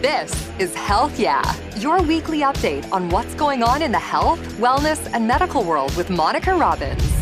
[0.00, 1.42] This is Health Yeah,
[1.76, 6.08] your weekly update on what's going on in the health, wellness, and medical world with
[6.08, 7.17] Monica Robbins.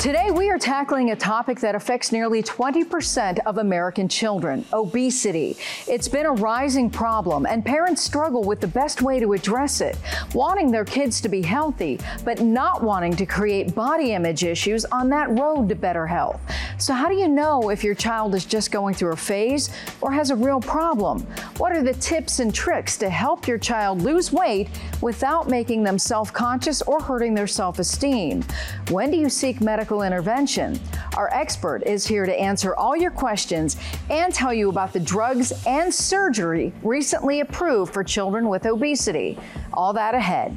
[0.00, 5.58] Today, we are tackling a topic that affects nearly 20% of American children obesity.
[5.86, 9.98] It's been a rising problem, and parents struggle with the best way to address it,
[10.32, 15.10] wanting their kids to be healthy, but not wanting to create body image issues on
[15.10, 16.40] that road to better health.
[16.78, 19.68] So, how do you know if your child is just going through a phase
[20.00, 21.26] or has a real problem?
[21.58, 24.70] What are the tips and tricks to help your child lose weight
[25.02, 28.42] without making them self conscious or hurting their self esteem?
[28.88, 30.78] When do you seek medical intervention.
[31.16, 33.76] Our expert is here to answer all your questions
[34.08, 39.36] and tell you about the drugs and surgery recently approved for children with obesity.
[39.74, 40.56] All that ahead.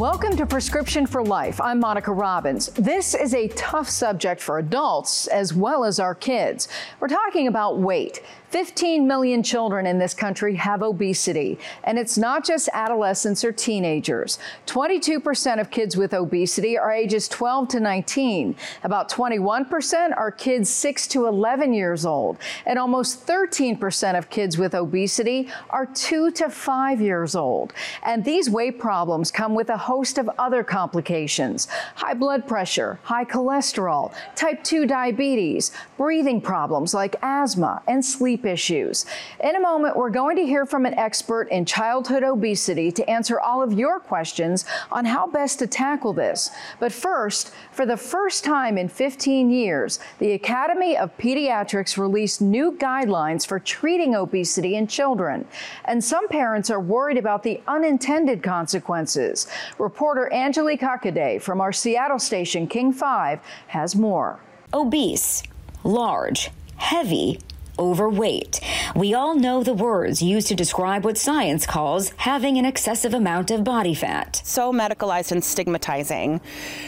[0.00, 1.60] Welcome to Prescription for Life.
[1.60, 2.68] I'm Monica Robbins.
[2.68, 6.68] This is a tough subject for adults as well as our kids.
[7.00, 8.22] We're talking about weight.
[8.50, 14.40] 15 million children in this country have obesity, and it's not just adolescents or teenagers.
[14.66, 18.56] 22% of kids with obesity are ages 12 to 19.
[18.82, 24.74] About 21% are kids 6 to 11 years old, and almost 13% of kids with
[24.74, 27.72] obesity are 2 to 5 years old.
[28.02, 33.24] And these weight problems come with a host of other complications high blood pressure, high
[33.24, 39.06] cholesterol, type 2 diabetes, breathing problems like asthma, and sleep sleep issues.
[39.42, 43.40] In a moment, we're going to hear from an expert in childhood obesity to answer
[43.40, 46.50] all of your questions on how best to tackle this.
[46.78, 52.72] But first, for the first time in 15 years, the Academy of Pediatrics released new
[52.72, 55.46] guidelines for treating obesity in children.
[55.84, 59.46] And some parents are worried about the unintended consequences.
[59.78, 64.40] Reporter Angelique Hockaday from our Seattle station, King 5, has more.
[64.72, 65.42] Obese,
[65.84, 67.38] large, heavy,
[67.80, 68.60] overweight.
[68.94, 73.50] We all know the words used to describe what science calls having an excessive amount
[73.50, 74.40] of body fat.
[74.44, 76.40] So medicalized and stigmatizing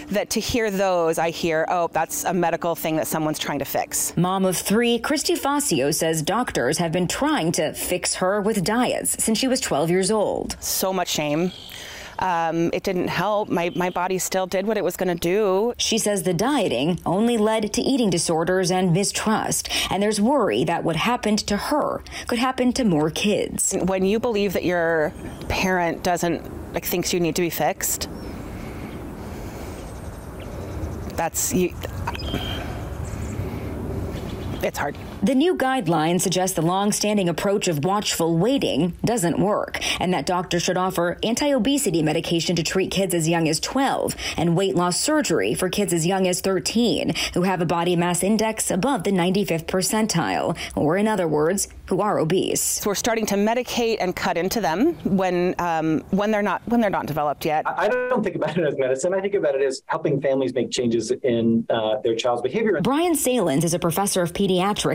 [0.09, 3.65] that to hear those, I hear, oh, that's a medical thing that someone's trying to
[3.65, 4.17] fix.
[4.17, 9.23] Mom of three, Christy Facio says doctors have been trying to fix her with diets
[9.23, 10.57] since she was 12 years old.
[10.61, 11.53] So much shame
[12.23, 13.49] um, it didn't help.
[13.49, 15.75] My, my body still did what it was going to do.
[15.77, 20.85] She says the dieting only led to eating disorders and mistrust, and there's worry that
[20.85, 23.75] what happened to her could happen to more kids.
[23.83, 25.13] When you believe that your
[25.49, 28.09] parent doesn't, like, thinks you need to be fixed,
[31.17, 31.75] that's you
[34.63, 34.97] it's hard.
[35.23, 40.65] The new guidelines suggest the long-standing approach of watchful waiting doesn't work, and that doctors
[40.65, 45.55] should offer anti-obesity medication to treat kids as young as 12 and weight loss surgery
[45.55, 49.67] for kids as young as 13 who have a body mass index above the 95th
[49.67, 52.61] percentile, or in other words, who are obese.
[52.61, 56.81] So we're starting to medicate and cut into them when um, when they're not when
[56.81, 57.65] they're not developed yet.
[57.69, 59.15] I don't think about it as medicine.
[59.15, 62.81] I think about it as helping families make changes in uh, their child's behavior.
[62.83, 64.53] Brian Saelens is a professor of pediatrics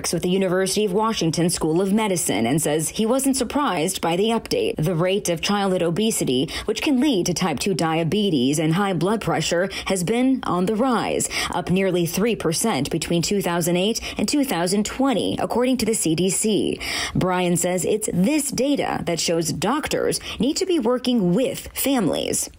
[0.08, 4.16] pediatrics with the University of Washington School of Medicine and says he wasn't surprised by
[4.16, 4.74] the update.
[4.76, 9.22] The rate of childhood obesity, which can lead to type 2 diabetes and high blood
[9.22, 15.86] pressure, has been on the rise, up nearly 3% between 2008 and 2020, according to
[15.86, 16.82] the CDC.
[17.14, 22.50] Brian says it's this data that shows doctors need to be working with families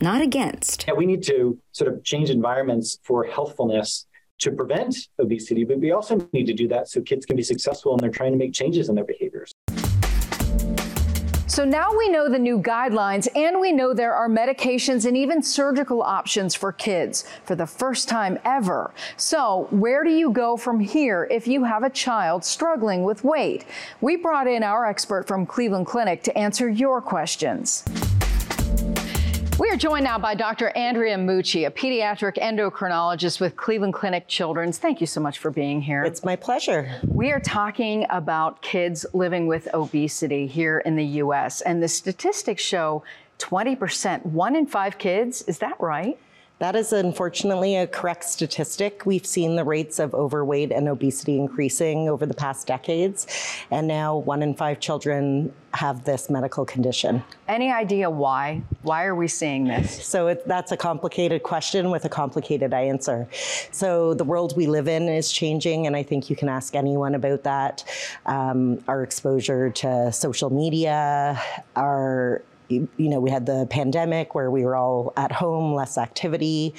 [0.00, 0.84] not against.
[0.86, 4.06] Yeah, we need to sort of change environments for healthfulness
[4.38, 7.92] to prevent obesity, but we also need to do that so kids can be successful
[7.92, 9.52] and they're trying to make changes in their behaviors.
[11.58, 15.42] So now we know the new guidelines and we know there are medications and even
[15.42, 18.92] surgical options for kids for the first time ever.
[19.16, 23.64] So where do you go from here if you have a child struggling with weight?
[24.00, 27.82] We brought in our expert from Cleveland Clinic to answer your questions.
[29.58, 30.68] We are joined now by Dr.
[30.76, 34.78] Andrea Mucci, a pediatric endocrinologist with Cleveland Clinic Children's.
[34.78, 36.04] Thank you so much for being here.
[36.04, 36.88] It's my pleasure.
[37.08, 42.62] We are talking about kids living with obesity here in the U.S., and the statistics
[42.62, 43.02] show
[43.40, 45.42] 20%, one in five kids.
[45.42, 46.16] Is that right?
[46.58, 49.06] That is unfortunately a correct statistic.
[49.06, 53.28] We've seen the rates of overweight and obesity increasing over the past decades,
[53.70, 57.22] and now one in five children have this medical condition.
[57.46, 58.62] Any idea why?
[58.82, 60.04] Why are we seeing this?
[60.04, 63.28] So it, that's a complicated question with a complicated answer.
[63.70, 67.14] So the world we live in is changing, and I think you can ask anyone
[67.14, 67.84] about that.
[68.26, 71.40] Um, our exposure to social media,
[71.76, 76.74] our you know, we had the pandemic where we were all at home, less activity,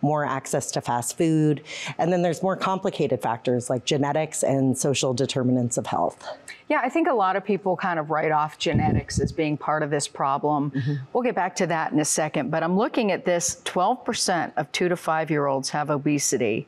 [0.00, 1.62] more access to fast food.
[1.98, 6.26] And then there's more complicated factors like genetics and social determinants of health.
[6.68, 9.82] Yeah, I think a lot of people kind of write off genetics as being part
[9.82, 10.70] of this problem.
[10.70, 10.94] Mm-hmm.
[11.12, 14.70] We'll get back to that in a second, but I'm looking at this 12% of
[14.72, 16.66] two to five year olds have obesity.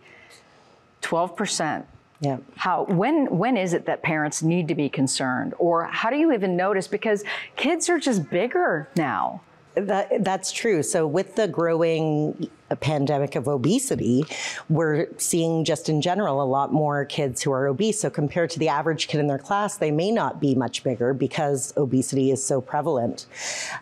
[1.02, 1.84] 12%.
[2.20, 2.38] Yeah.
[2.56, 6.32] How when when is it that parents need to be concerned or how do you
[6.32, 7.24] even notice because
[7.56, 9.42] kids are just bigger now?
[9.74, 10.84] That, that's true.
[10.84, 14.24] So with the growing a pandemic of obesity,
[14.68, 18.00] we're seeing just in general a lot more kids who are obese.
[18.00, 21.12] So compared to the average kid in their class, they may not be much bigger
[21.12, 23.26] because obesity is so prevalent.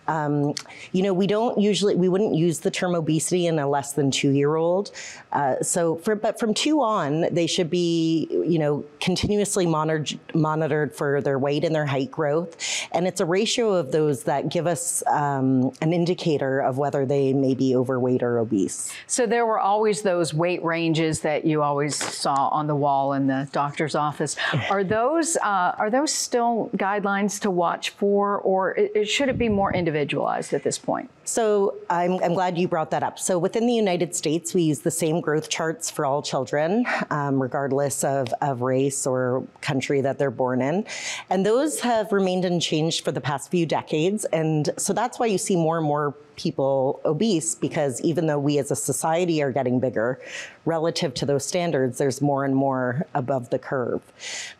[0.09, 0.55] Um,
[0.91, 4.11] you know, we don't usually, we wouldn't use the term obesity in a less than
[4.11, 4.91] two year old.
[5.33, 10.95] Uh, so, for, but from two on, they should be, you know, continuously monitored, monitored
[10.95, 12.57] for their weight and their height growth.
[12.93, 17.33] And it's a ratio of those that give us um, an indicator of whether they
[17.33, 18.72] may be overweight or obese.
[19.07, 23.27] So there were always those weight ranges that you always saw on the wall in
[23.27, 24.37] the doctor's office.
[24.71, 29.49] Are those uh, are those still guidelines to watch for, or it, should it be
[29.49, 31.11] more individualized at this point?
[31.25, 33.19] So I'm, I'm, glad you brought that up.
[33.19, 37.41] So within the United States, we use the same growth charts for all children, um,
[37.41, 40.85] regardless of, of race or country that they're born in.
[41.31, 44.25] And those have remained unchanged for the past few decades.
[44.27, 48.59] And so that's why you see more and more people obese because even though we
[48.59, 50.21] as a society are getting bigger,
[50.65, 54.01] relative to those standards, there's more and more above the curve.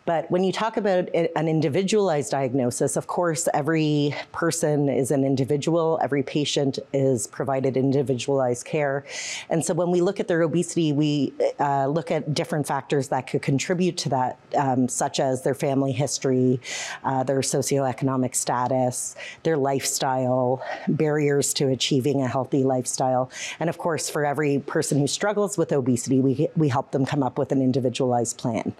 [0.05, 5.99] But when you talk about an individualized diagnosis, of course, every person is an individual,
[6.03, 9.05] every patient is provided individualized care.
[9.49, 13.27] And so when we look at their obesity, we uh, look at different factors that
[13.27, 16.59] could contribute to that, um, such as their family history,
[17.05, 23.31] uh, their socioeconomic status, their lifestyle, barriers to achieving a healthy lifestyle.
[23.59, 27.05] And of course, for every person who struggles with obesity, obesity, we, we help them
[27.05, 28.73] come up with an individualized plan.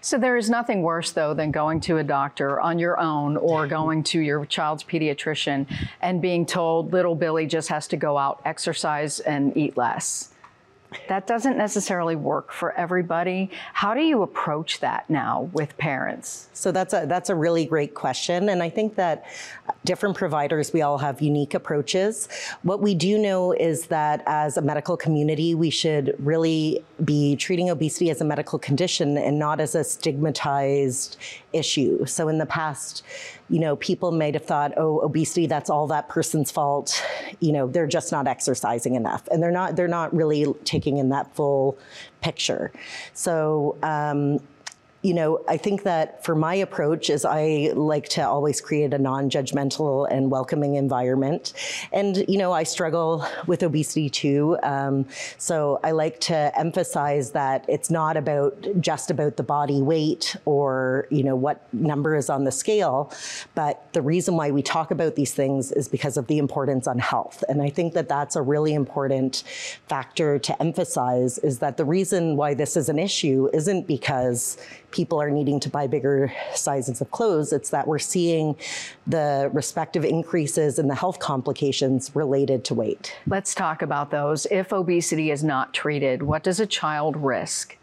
[0.00, 3.66] So there is nothing worse, though, than going to a doctor on your own or
[3.66, 5.66] going to your child's pediatrician
[6.00, 10.29] and being told little Billy just has to go out, exercise, and eat less.
[11.08, 13.50] That doesn't necessarily work for everybody.
[13.72, 16.48] How do you approach that now with parents?
[16.52, 19.26] So that's a that's a really great question and I think that
[19.84, 22.28] different providers we all have unique approaches.
[22.62, 27.70] What we do know is that as a medical community we should really be treating
[27.70, 31.16] obesity as a medical condition and not as a stigmatized
[31.52, 32.04] issue.
[32.06, 33.04] So in the past
[33.50, 37.04] you know, people might have thought, oh, obesity, that's all that person's fault.
[37.40, 39.26] You know, they're just not exercising enough.
[39.28, 41.76] And they're not, they're not really taking in that full
[42.22, 42.70] picture.
[43.12, 44.38] So, um,
[45.02, 48.98] you know, I think that for my approach is I like to always create a
[48.98, 51.54] non-judgmental and welcoming environment.
[51.90, 54.58] And, you know, I struggle with obesity too.
[54.62, 55.06] Um,
[55.38, 61.06] so I like to emphasize that it's not about just about the body weight or,
[61.10, 63.10] you know, what number is on the scale.
[63.54, 66.98] But the reason why we talk about these things is because of the importance on
[66.98, 67.42] health.
[67.48, 69.44] And I think that that's a really important
[69.88, 74.58] factor to emphasize is that the reason why this is an issue isn't because
[74.90, 77.52] people are needing to buy bigger sizes of clothes.
[77.52, 78.56] It's that we're seeing
[79.06, 83.14] the respective increases in the health complications related to weight.
[83.26, 84.46] Let's talk about those.
[84.50, 87.76] If obesity is not treated, what does a child risk?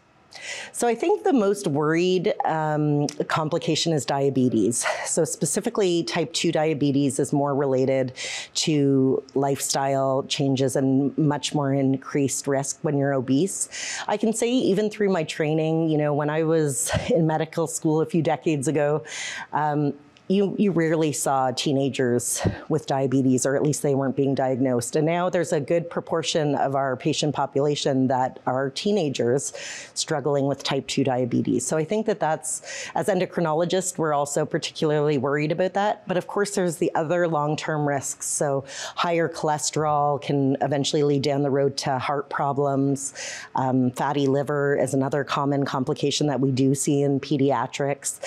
[0.72, 4.84] So I think the most worried um, complication is diabetes.
[5.04, 8.12] So specifically, type 2 diabetes is more related
[8.54, 13.68] to lifestyle changes and much more increased risk when you're obese.
[14.06, 18.00] I can say even through my training, you know, when I was in medical school
[18.00, 19.04] a few decades ago,
[19.52, 19.94] um,
[20.28, 24.94] you, you rarely saw teenagers with diabetes, or at least they weren't being diagnosed.
[24.94, 29.54] And now there's a good proportion of our patient population that are teenagers
[29.94, 31.66] struggling with type 2 diabetes.
[31.66, 32.60] So I think that that's,
[32.94, 36.06] as endocrinologists, we're also particularly worried about that.
[36.06, 38.26] But of course, there's the other long term risks.
[38.26, 38.64] So
[38.96, 43.14] higher cholesterol can eventually lead down the road to heart problems.
[43.54, 48.18] Um, fatty liver is another common complication that we do see in pediatrics.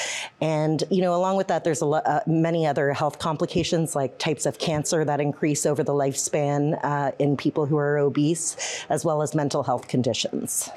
[0.41, 4.45] And, you know, along with that, there's a uh, many other health complications like types
[4.45, 9.21] of cancer that increase over the lifespan uh, in people who are obese, as well
[9.21, 10.69] as mental health conditions.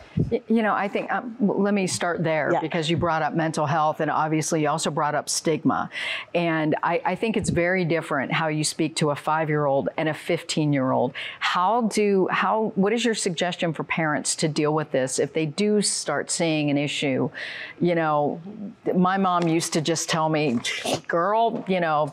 [0.49, 2.61] You know, I think, um, let me start there yeah.
[2.61, 5.91] because you brought up mental health and obviously you also brought up stigma.
[6.35, 9.89] And I, I think it's very different how you speak to a five year old
[9.97, 11.15] and a 15 year old.
[11.41, 15.47] How do, how, what is your suggestion for parents to deal with this if they
[15.47, 17.31] do start seeing an issue?
[17.81, 18.41] You know,
[18.95, 20.61] my mom used to just tell me,
[21.09, 22.13] girl, you know,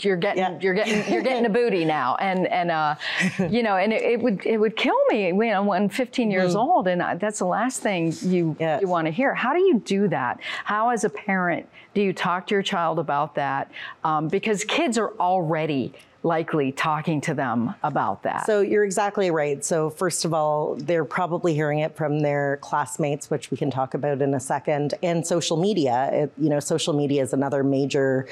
[0.00, 0.58] you're getting yeah.
[0.60, 2.94] you're getting you're getting a booty now and and uh,
[3.50, 6.58] you know and it, it, would it would kill me when 15 years mm.
[6.58, 8.80] old and that's the last thing you yes.
[8.80, 12.12] you want to hear how do you do that how as a parent do you
[12.12, 13.70] talk to your child about that
[14.04, 15.92] um, because kids are already
[16.26, 18.44] likely talking to them about that.
[18.46, 19.64] So you're exactly right.
[19.64, 23.94] So first of all, they're probably hearing it from their classmates, which we can talk
[23.94, 26.10] about in a second, and social media.
[26.12, 28.28] It, you know, social media is another major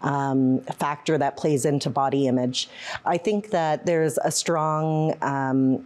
[0.00, 2.70] um, factor that plays into body image.
[3.04, 5.84] I think that there's a strong um,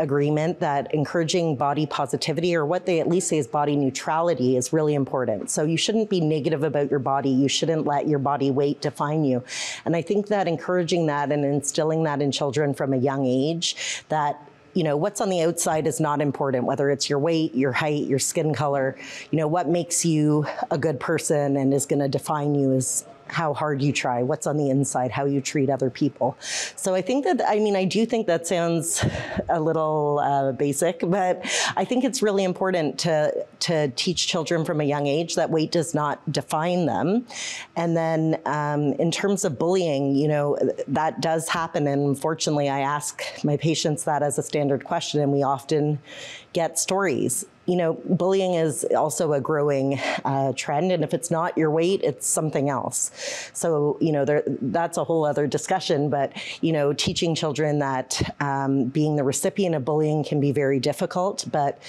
[0.00, 4.72] agreement that encouraging body positivity, or what they at least say is body neutrality, is
[4.72, 5.50] really important.
[5.50, 7.30] So you shouldn't be negative about your body.
[7.30, 9.44] You shouldn't let your body weight define you.
[9.84, 14.04] And I think that encouraging that and instilling that in children from a young age,
[14.08, 17.72] that you know what's on the outside is not important whether it's your weight your
[17.72, 18.96] height your skin color
[19.32, 23.04] you know what makes you a good person and is going to define you is
[23.30, 26.36] how hard you try, what's on the inside, how you treat other people.
[26.76, 29.04] So I think that, I mean, I do think that sounds
[29.48, 31.42] a little uh, basic, but
[31.76, 35.70] I think it's really important to, to teach children from a young age that weight
[35.70, 37.26] does not define them.
[37.76, 40.58] And then um, in terms of bullying, you know,
[40.88, 41.86] that does happen.
[41.86, 45.98] And unfortunately, I ask my patients that as a standard question, and we often
[46.52, 51.56] get stories you know, bullying is also a growing uh, trend, and if it's not
[51.56, 53.12] your weight, it's something else.
[53.52, 56.10] So, you know, there, that's a whole other discussion.
[56.10, 60.80] But you know, teaching children that um, being the recipient of bullying can be very
[60.80, 61.80] difficult, but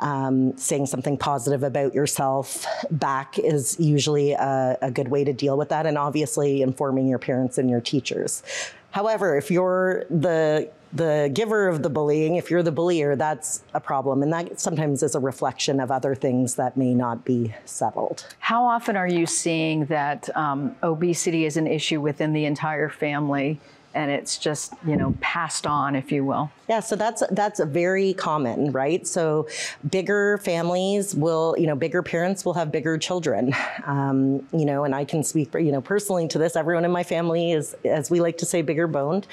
[0.00, 5.56] um, saying something positive about yourself back is usually a, a good way to deal
[5.56, 8.42] with that, and obviously informing your parents and your teachers.
[8.90, 13.80] However, if you're the the giver of the bullying, if you're the bullier, that's a
[13.80, 14.22] problem.
[14.22, 18.26] And that sometimes is a reflection of other things that may not be settled.
[18.38, 23.60] How often are you seeing that um, obesity is an issue within the entire family?
[23.94, 26.50] And it's just you know passed on if you will.
[26.68, 29.06] Yeah so that's that's very common right?
[29.06, 29.48] So
[29.88, 33.54] bigger families will you know bigger parents will have bigger children.
[33.86, 36.56] Um, you know and i can speak you know personally to this.
[36.56, 39.26] Everyone in my family is as we like to say bigger boned.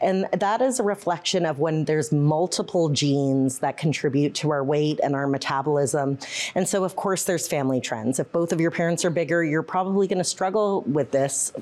[0.00, 5.00] And that is a reflection of when there's multiple genes that contribute to our weight
[5.02, 6.18] and our metabolism.
[6.54, 8.18] And so of course there's family trends.
[8.18, 11.52] If both of your parents are bigger you're probably going to struggle with this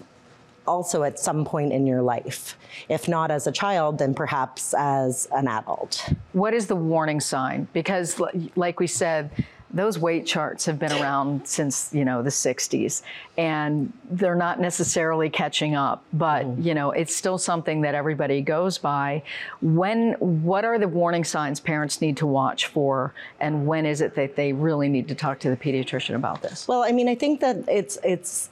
[0.66, 2.57] also at some point in your life.
[2.88, 6.12] If not as a child, then perhaps as an adult.
[6.33, 7.69] What is the warning sign?
[7.73, 8.21] Because,
[8.57, 9.31] like we said,
[9.73, 13.02] those weight charts have been around since you know the 60s
[13.38, 16.62] and they're not necessarily catching up but mm.
[16.62, 19.23] you know it's still something that everybody goes by
[19.61, 24.14] when what are the warning signs parents need to watch for and when is it
[24.14, 27.14] that they really need to talk to the pediatrician about this well i mean i
[27.14, 28.50] think that it's it's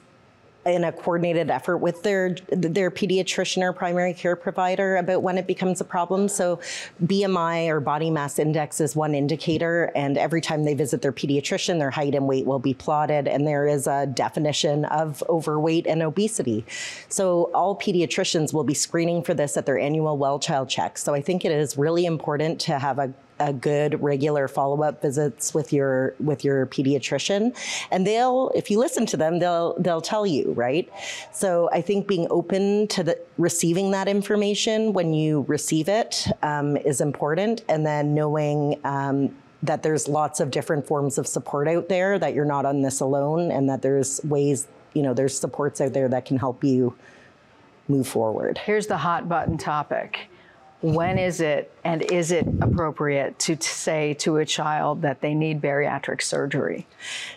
[0.65, 5.47] in a coordinated effort with their their pediatrician or primary care provider about when it
[5.47, 6.27] becomes a problem.
[6.27, 6.59] So
[7.03, 11.79] BMI or body mass index is one indicator and every time they visit their pediatrician
[11.79, 16.03] their height and weight will be plotted and there is a definition of overweight and
[16.03, 16.63] obesity.
[17.09, 20.97] So all pediatricians will be screening for this at their annual well child check.
[20.97, 23.11] So I think it is really important to have a
[23.41, 27.55] a good regular follow-up visits with your with your pediatrician
[27.89, 30.89] and they'll if you listen to them they'll they'll tell you right?
[31.31, 36.77] So i think being open to the receiving that information when you receive it um,
[36.77, 41.89] is important and then knowing um, that there's lots of different forms of support out
[41.89, 45.81] there that you're not on this alone and that there's ways you know there's supports
[45.81, 46.95] out there that can help you
[47.87, 48.57] move forward.
[48.57, 50.30] Here's the hot button topic
[50.81, 55.61] when is it and is it appropriate to say to a child that they need
[55.61, 56.87] bariatric surgery?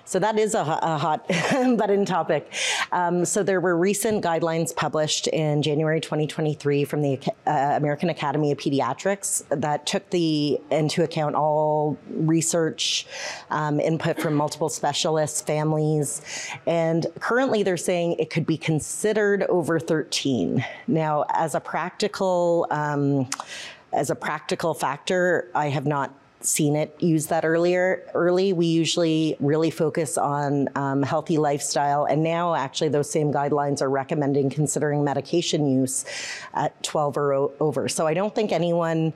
[0.05, 1.27] So that is a, a hot
[1.79, 2.53] button topic.
[2.93, 8.53] Um, so there were recent guidelines published in January 2023 from the uh, American Academy
[8.53, 13.07] of Pediatrics that took the into account all research
[13.51, 16.23] um, input from multiple specialists, families,
[16.67, 20.65] and currently they're saying it could be considered over 13.
[20.87, 23.27] Now, as a practical um,
[23.93, 26.12] as a practical factor, I have not
[26.47, 28.53] seen it used that earlier early.
[28.53, 33.91] We usually really focus on um, healthy lifestyle and now actually those same guidelines are
[33.91, 36.05] recommending considering medication use
[36.53, 37.88] at 12 or over.
[37.88, 39.12] So i don't think anyone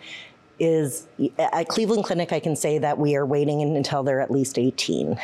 [0.58, 1.06] is
[1.38, 5.18] at cleveland clinic i can say that we are waiting until they're at least 18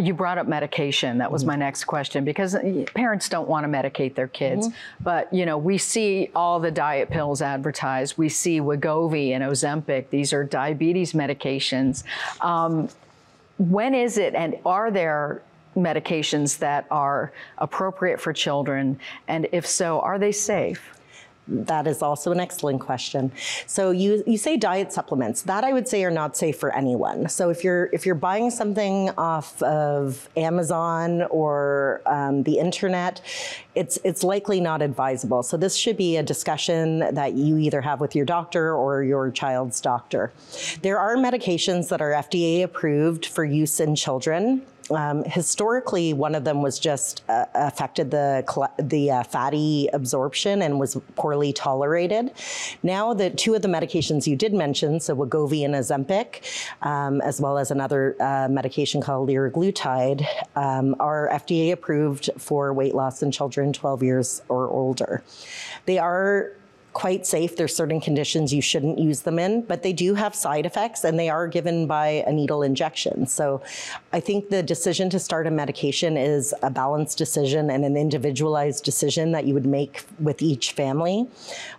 [0.00, 1.18] you brought up medication.
[1.18, 1.50] That was mm-hmm.
[1.50, 2.56] my next question because
[2.94, 4.68] parents don't want to medicate their kids.
[4.68, 5.04] Mm-hmm.
[5.04, 8.18] But, you know, we see all the diet pills advertised.
[8.18, 10.10] We see Wegovy and Ozempic.
[10.10, 12.04] These are diabetes medications.
[12.40, 12.88] Um,
[13.58, 15.42] when is it and are there
[15.76, 18.98] medications that are appropriate for children?
[19.28, 20.95] And if so, are they safe?
[21.48, 23.30] That is also an excellent question.
[23.66, 25.42] So you you say diet supplements.
[25.42, 27.28] That I would say are not safe for anyone.
[27.28, 33.20] So if you're if you're buying something off of Amazon or um, the internet,
[33.76, 35.42] it's it's likely not advisable.
[35.44, 39.30] So this should be a discussion that you either have with your doctor or your
[39.30, 40.32] child's doctor.
[40.82, 44.62] There are medications that are FDA approved for use in children.
[44.90, 48.44] Um, historically, one of them was just uh, affected the
[48.78, 52.32] the uh, fatty absorption and was poorly tolerated.
[52.82, 56.42] Now, the two of the medications you did mention, so Wegovy and Ozempic,
[56.82, 62.94] um, as well as another uh, medication called liraglutide, um, are FDA approved for weight
[62.94, 65.22] loss in children 12 years or older.
[65.86, 66.52] They are
[66.96, 67.56] quite safe.
[67.56, 71.18] There's certain conditions you shouldn't use them in, but they do have side effects and
[71.18, 73.26] they are given by a needle injection.
[73.26, 73.60] So
[74.14, 78.82] I think the decision to start a medication is a balanced decision and an individualized
[78.82, 81.28] decision that you would make with each family.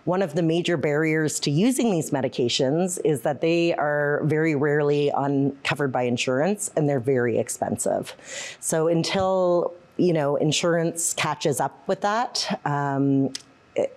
[0.04, 5.10] One of the major barriers to using these medications is that they are very rarely
[5.10, 8.14] on, covered by insurance and they're very expensive.
[8.60, 12.60] So until you know, insurance catches up with that.
[12.64, 13.32] Um,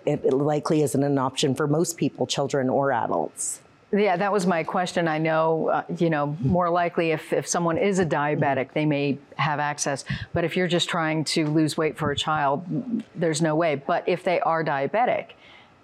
[0.06, 3.62] it, it likely isn't an option for most people, children or adults.
[3.94, 5.08] Yeah, that was my question.
[5.10, 9.18] I know, uh, you know, more likely if, if someone is a diabetic, they may
[9.36, 10.06] have access.
[10.32, 12.64] But if you're just trying to lose weight for a child,
[13.16, 13.76] there's no way.
[13.76, 15.32] But if they are diabetic,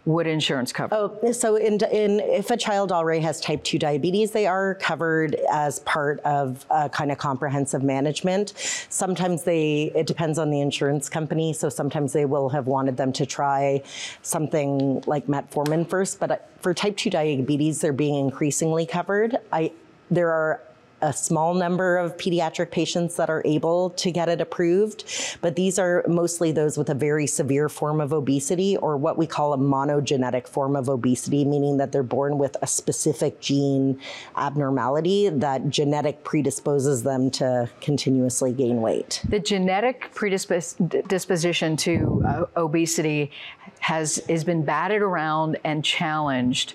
[0.07, 0.95] would insurance cover?
[0.95, 5.35] Oh, so in, in, if a child already has type 2 diabetes, they are covered
[5.51, 8.53] as part of a kind of comprehensive management.
[8.89, 13.11] Sometimes they, it depends on the insurance company, so sometimes they will have wanted them
[13.11, 13.83] to try
[14.21, 19.37] something like metformin first, but uh, for type 2 diabetes, they're being increasingly covered.
[19.51, 19.73] I,
[20.09, 20.61] there are
[21.01, 25.03] a small number of pediatric patients that are able to get it approved,
[25.41, 29.27] but these are mostly those with a very severe form of obesity or what we
[29.27, 33.99] call a monogenetic form of obesity, meaning that they're born with a specific gene
[34.35, 39.21] abnormality that genetic predisposes them to continuously gain weight.
[39.29, 43.31] The genetic predisposition to uh, obesity
[43.79, 46.73] has, has been batted around and challenged.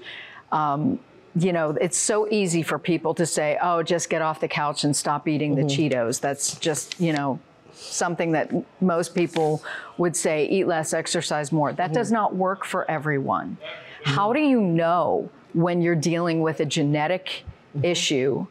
[0.53, 1.01] Um,
[1.35, 4.85] you know, it's so easy for people to say, oh, just get off the couch
[4.85, 5.67] and stop eating mm-hmm.
[5.67, 6.21] the Cheetos.
[6.21, 7.39] That's just, you know,
[7.73, 9.63] something that most people
[9.99, 11.73] would say, eat less, exercise more.
[11.73, 11.95] That mm-hmm.
[11.95, 13.57] does not work for everyone.
[13.61, 14.11] Mm-hmm.
[14.11, 17.85] How do you know when you're dealing with a genetic mm-hmm.
[17.85, 18.47] issue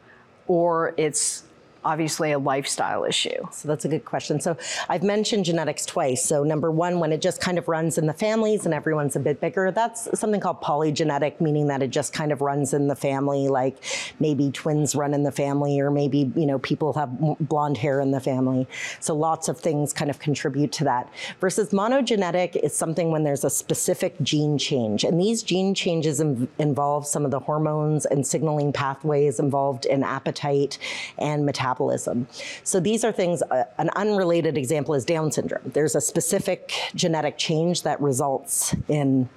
[0.48, 1.44] or it's
[1.84, 3.46] obviously a lifestyle issue?
[3.50, 4.40] So that's a good question.
[4.40, 4.56] So
[4.88, 6.24] I've mentioned genetics twice.
[6.24, 9.20] So number one, when it just kind of runs in the families and everyone's a
[9.20, 12.94] bit bigger, that's something called polygenetic, meaning that it just kind of runs in the
[12.94, 13.82] family, like
[14.20, 18.12] maybe twins run in the family, or maybe, you know, people have blonde hair in
[18.12, 18.68] the family.
[19.00, 21.12] So lots of things kind of contribute to that.
[21.40, 25.02] Versus monogenetic is something when there's a specific gene change.
[25.02, 30.78] And these gene changes involve some of the hormones and signaling pathways involved in appetite
[31.18, 32.26] and metabolism metabolism.
[32.64, 35.70] So these are things, uh, an unrelated example is Down syndrome.
[35.72, 39.28] There's a specific genetic change that results in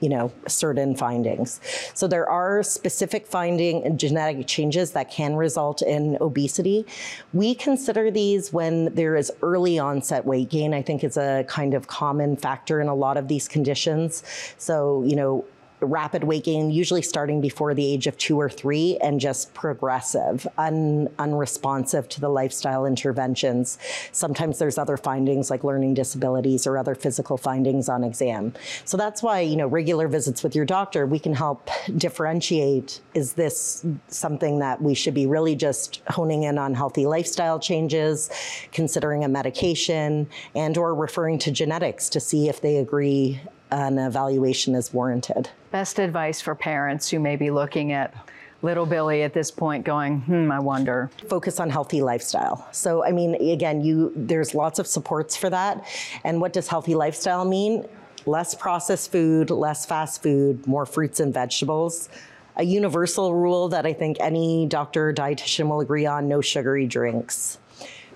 [0.00, 1.60] you know, certain findings.
[1.94, 6.84] So there are specific finding and genetic changes that can result in obesity.
[7.32, 10.74] We consider these when there is early onset weight gain.
[10.74, 14.22] I think is a kind of common factor in a lot of these conditions.
[14.58, 15.44] So, you know,
[15.80, 20.46] rapid weight gain, usually starting before the age of two or three, and just progressive,
[20.58, 23.78] un, unresponsive to the lifestyle interventions.
[24.12, 28.52] Sometimes there's other findings like learning disabilities or other physical findings on exam.
[28.84, 33.34] So that's why, you know, regular visits with your doctor, we can help differentiate is
[33.34, 38.30] this something that we should be really just honing in on healthy lifestyle changes,
[38.72, 44.74] considering a medication, and or referring to genetics to see if they agree an evaluation
[44.74, 45.50] is warranted.
[45.70, 48.14] Best advice for parents who may be looking at
[48.62, 51.10] little Billy at this point going, hmm, I wonder.
[51.28, 52.66] Focus on healthy lifestyle.
[52.72, 55.86] So, I mean, again, you there's lots of supports for that.
[56.24, 57.86] And what does healthy lifestyle mean?
[58.26, 62.08] Less processed food, less fast food, more fruits and vegetables.
[62.56, 66.86] A universal rule that I think any doctor or dietitian will agree on, no sugary
[66.86, 67.58] drinks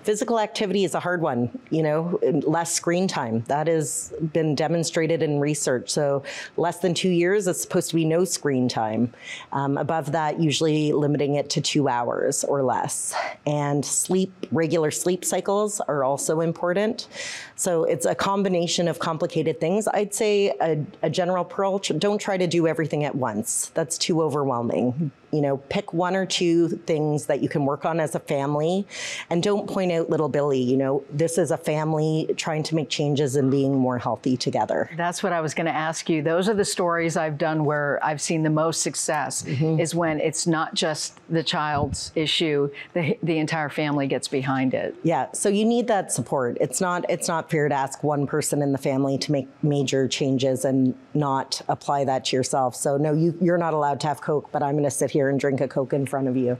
[0.03, 3.43] physical activity is a hard one, you know, less screen time.
[3.47, 5.89] That has been demonstrated in research.
[5.89, 6.23] So
[6.57, 9.13] less than two years, it's supposed to be no screen time.
[9.51, 13.13] Um, above that, usually limiting it to two hours or less.
[13.45, 17.07] And sleep, regular sleep cycles are also important.
[17.55, 19.87] So it's a combination of complicated things.
[19.87, 23.71] I'd say a, a general pearl, don't try to do everything at once.
[23.73, 27.99] That's too overwhelming you know, pick one or two things that you can work on
[27.99, 28.87] as a family
[29.29, 30.61] and don't point out little Billy.
[30.61, 34.89] You know, this is a family trying to make changes and being more healthy together.
[34.95, 36.21] That's what I was going to ask you.
[36.21, 39.79] Those are the stories I've done where I've seen the most success mm-hmm.
[39.79, 44.95] is when it's not just the child's issue, the, the entire family gets behind it.
[45.03, 45.31] Yeah.
[45.33, 46.57] So you need that support.
[46.59, 50.07] It's not it's not fair to ask one person in the family to make major
[50.07, 52.75] changes and not apply that to yourself.
[52.75, 55.18] So no, you, you're not allowed to have Coke, but I'm going to sit here
[55.19, 56.57] here and drink a Coke in front of you.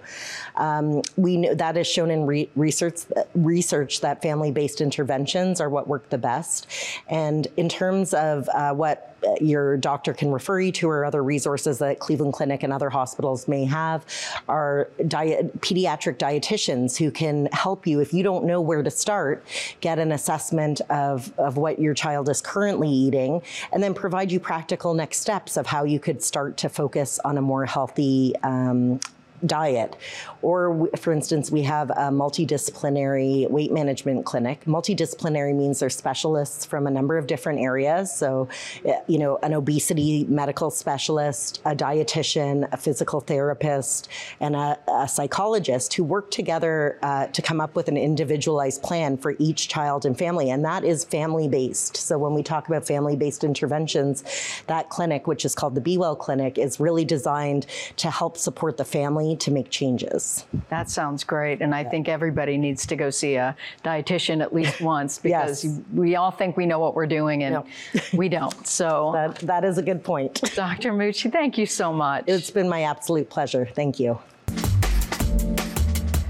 [0.56, 3.00] Um, we know that is shown in re- research,
[3.34, 6.68] research that family-based interventions are what work the best.
[7.08, 11.80] And in terms of uh, what your doctor can refer you to or other resources
[11.80, 14.06] that Cleveland Clinic and other hospitals may have
[14.48, 18.00] are diet, pediatric dietitians who can help you.
[18.00, 19.46] If you don't know where to start,
[19.82, 24.40] get an assessment of, of what your child is currently eating, and then provide you
[24.40, 29.00] practical next steps of how you could start to focus on a more healthy um,
[29.46, 29.96] diet.
[30.42, 34.64] Or, for instance, we have a multidisciplinary weight management clinic.
[34.66, 38.14] Multidisciplinary means they're specialists from a number of different areas.
[38.14, 38.48] So,
[38.86, 45.08] eh, you know, an obesity medical specialist, a dietitian, a physical therapist, and a, a
[45.08, 50.06] psychologist who work together uh, to come up with an individualized plan for each child
[50.06, 50.50] and family.
[50.50, 51.98] And that is family based.
[51.98, 54.24] So, when we talk about family based interventions,
[54.68, 57.66] that clinic, which is called the Be Well Clinic, is really designed
[57.98, 60.46] to help support the family to make changes.
[60.70, 61.62] That sounds great.
[61.62, 61.90] And I yeah.
[61.90, 65.80] think everybody needs to go see a dietitian at least once because yes.
[65.94, 67.64] we all think we know what we're doing and
[68.14, 68.68] we don't.
[68.68, 70.42] So that, that is a good point.
[70.56, 70.94] Dr.
[70.94, 72.24] Mucci, thank you so much.
[72.28, 73.66] It's been my absolute pleasure.
[73.66, 74.20] Thank you.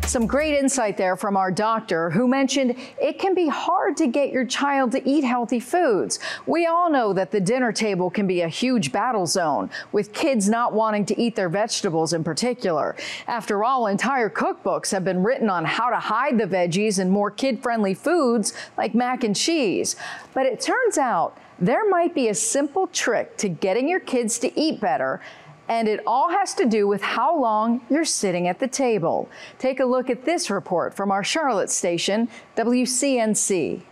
[0.09, 4.31] Some great insight there from our doctor who mentioned it can be hard to get
[4.31, 6.17] your child to eat healthy foods.
[6.47, 10.49] We all know that the dinner table can be a huge battle zone with kids
[10.49, 12.95] not wanting to eat their vegetables in particular.
[13.27, 17.29] After all, entire cookbooks have been written on how to hide the veggies in more
[17.29, 19.95] kid-friendly foods like mac and cheese.
[20.33, 24.59] But it turns out there might be a simple trick to getting your kids to
[24.59, 25.21] eat better
[25.69, 29.29] and it all has to do with how long you're sitting at the table.
[29.59, 32.27] Take a look at this report from our Charlotte station,
[32.57, 33.83] WCNC.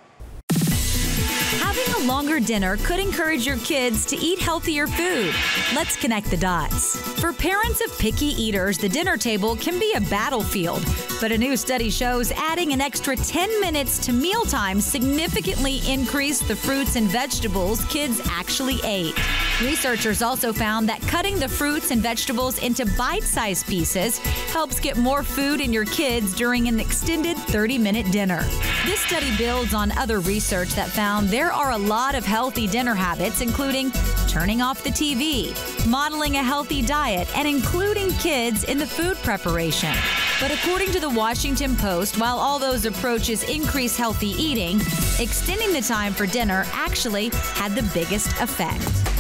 [1.78, 5.32] Having a longer dinner could encourage your kids to eat healthier food.
[5.76, 6.98] Let's connect the dots.
[7.20, 10.84] For parents of picky eaters, the dinner table can be a battlefield.
[11.22, 16.56] But a new study shows adding an extra 10 minutes to mealtime significantly increased the
[16.56, 19.16] fruits and vegetables kids actually ate.
[19.62, 24.18] Researchers also found that cutting the fruits and vegetables into bite sized pieces
[24.52, 28.44] helps get more food in your kids during an extended 30 minute dinner.
[28.86, 32.96] This study builds on other research that found there are a lot of healthy dinner
[32.96, 33.92] habits, including
[34.30, 35.54] turning off the TV,
[35.86, 39.94] modeling a healthy diet, and including kids in the food preparation.
[40.40, 44.80] But according to the Washington Post, while all those approaches increase healthy eating,
[45.20, 49.17] extending the time for dinner actually had the biggest effect.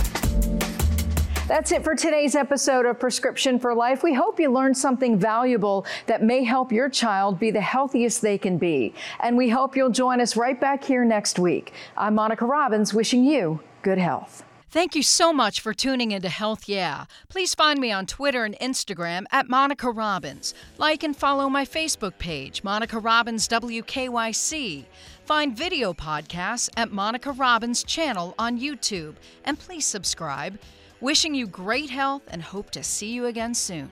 [1.47, 4.03] That's it for today's episode of Prescription for Life.
[4.03, 8.37] We hope you learned something valuable that may help your child be the healthiest they
[8.37, 8.93] can be.
[9.21, 11.71] And we hope you'll join us right back here next week.
[11.95, 14.43] I'm Monica Robbins, wishing you good health.
[14.69, 17.05] Thank you so much for tuning into Health Yeah.
[17.29, 20.53] Please find me on Twitter and Instagram at Monica Robbins.
[20.77, 24.83] Like and follow my Facebook page, Monica Robbins WKYC.
[25.23, 29.15] Find video podcasts at Monica Robbins channel on YouTube.
[29.45, 30.59] And please subscribe.
[30.99, 33.89] Wishing you great health and hope to see you again soon.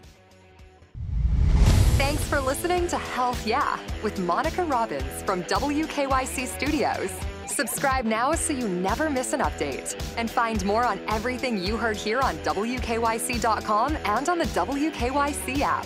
[1.98, 7.12] Thanks for listening to Health Yeah with Monica Robbins from WKYC Studios.
[7.46, 9.96] Subscribe now so you never miss an update.
[10.18, 15.86] And find more on everything you heard here on WKYC.com and on the WKYC app.